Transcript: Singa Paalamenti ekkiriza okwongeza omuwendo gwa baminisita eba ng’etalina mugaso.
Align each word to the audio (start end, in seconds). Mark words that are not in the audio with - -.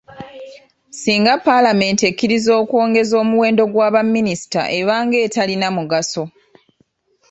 Singa 1.01 1.33
Paalamenti 1.45 2.03
ekkiriza 2.11 2.51
okwongeza 2.61 3.13
omuwendo 3.23 3.63
gwa 3.71 3.87
baminisita 3.95 4.61
eba 4.79 4.95
ng’etalina 5.05 5.67
mugaso. 5.77 6.23